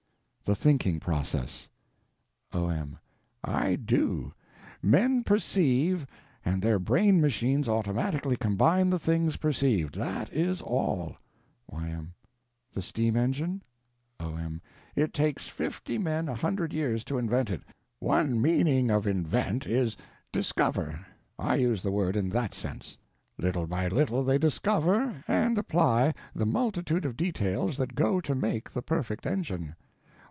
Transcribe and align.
The 0.43 0.55
Thinking 0.55 0.99
Process 0.99 1.69
O.M. 2.51 2.97
I 3.41 3.75
do. 3.77 4.33
Men 4.81 5.23
perceive, 5.23 6.05
and 6.43 6.61
their 6.61 6.77
brain 6.77 7.21
machines 7.21 7.69
automatically 7.69 8.35
combine 8.35 8.89
the 8.89 8.99
things 8.99 9.37
perceived. 9.37 9.95
That 9.95 10.33
is 10.33 10.61
all. 10.61 11.15
Y.M. 11.67 12.13
The 12.73 12.81
steam 12.81 13.15
engine? 13.15 13.63
O.M. 14.19 14.61
It 14.93 15.13
takes 15.13 15.47
fifty 15.47 15.97
men 15.97 16.27
a 16.27 16.35
hundred 16.35 16.73
years 16.73 17.05
to 17.05 17.17
invent 17.17 17.49
it. 17.49 17.61
One 17.99 18.41
meaning 18.41 18.91
of 18.91 19.07
invent 19.07 19.65
is 19.65 19.95
discover. 20.33 21.05
I 21.39 21.55
use 21.57 21.81
the 21.81 21.91
word 21.93 22.17
in 22.17 22.27
that 22.31 22.53
sense. 22.53 22.97
Little 23.37 23.67
by 23.67 23.87
little 23.87 24.21
they 24.21 24.37
discover 24.39 25.23
and 25.29 25.57
apply 25.57 26.13
the 26.35 26.47
multitude 26.47 27.05
of 27.05 27.15
details 27.15 27.77
that 27.77 27.95
go 27.95 28.19
to 28.19 28.35
make 28.35 28.69
the 28.69 28.81
perfect 28.81 29.25
engine. 29.25 29.75